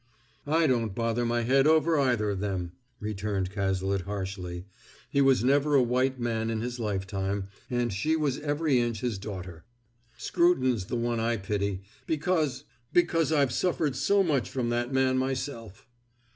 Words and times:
"I 0.47 0.65
don't 0.65 0.95
bother 0.95 1.27
my 1.27 1.43
head 1.43 1.67
over 1.67 1.99
either 1.99 2.31
of 2.31 2.39
them," 2.39 2.71
returned 2.99 3.51
Cazalet 3.51 4.01
harshly. 4.05 4.65
"He 5.11 5.21
was 5.21 5.43
never 5.43 5.75
a 5.75 5.83
white 5.83 6.19
man 6.19 6.49
in 6.49 6.59
his 6.59 6.79
lifetime, 6.79 7.49
and 7.69 7.93
she 7.93 8.15
was 8.15 8.39
every 8.39 8.79
inch 8.79 9.01
his 9.01 9.19
daughter. 9.19 9.63
Scruton's 10.17 10.85
the 10.85 10.95
one 10.95 11.19
I 11.19 11.37
pity 11.37 11.83
because 12.07 12.63
because 12.91 13.31
I've 13.31 13.53
suffered 13.53 13.95
so 13.95 14.23
much 14.23 14.49
from 14.49 14.69
that 14.69 14.91
man 14.91 15.19
myself." 15.19 15.85